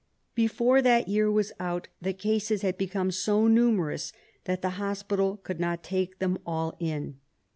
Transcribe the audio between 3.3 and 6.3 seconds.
numerous that the hospital could not take